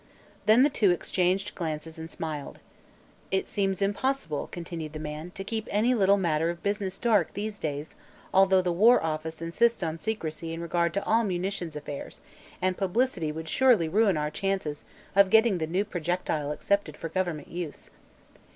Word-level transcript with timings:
Then 0.47 0.63
the 0.63 0.71
two 0.71 0.89
exchanged 0.89 1.53
glances 1.53 1.99
and 1.99 2.09
smiled. 2.09 2.57
"It 3.29 3.47
seems 3.47 3.83
impossible," 3.83 4.47
continued 4.51 4.93
the 4.93 4.99
man, 4.99 5.29
"to 5.35 5.43
keep 5.43 5.67
any 5.69 5.93
little 5.93 6.17
matter 6.17 6.49
of 6.49 6.63
business 6.63 6.97
dark, 6.97 7.35
these 7.35 7.59
days, 7.59 7.93
although 8.33 8.63
the 8.63 8.71
war 8.71 9.03
office 9.03 9.43
insists 9.43 9.83
on 9.83 9.99
secrecy 9.99 10.53
in 10.55 10.59
regard 10.59 10.95
to 10.95 11.03
all 11.05 11.23
munitions 11.23 11.75
affairs 11.75 12.19
and 12.63 12.79
publicity 12.79 13.31
would 13.31 13.47
surely 13.47 13.87
ruin 13.87 14.17
our 14.17 14.31
chances 14.31 14.83
of 15.15 15.29
getting 15.29 15.59
the 15.59 15.67
new 15.67 15.85
projectile 15.85 16.51
accepted 16.51 16.97
for 16.97 17.07
government 17.07 17.49
use." 17.49 17.91